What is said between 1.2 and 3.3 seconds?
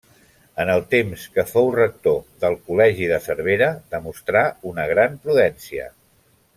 que fou rector del col·legi de